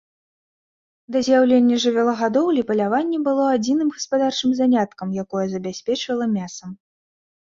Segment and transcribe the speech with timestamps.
[1.15, 6.71] Да з'яўлення жывёлагадоўлі паляванне было адзіным гаспадарчым заняткам, якое забяспечвала мясам.